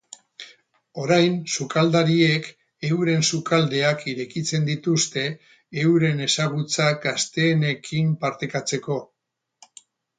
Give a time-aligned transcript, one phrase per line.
[1.01, 2.49] Orain sukaldariek
[2.89, 5.29] euren sukaldeak irekitzen dituzte
[5.85, 9.03] euren ezagutzak gazteenekin partekatzeko.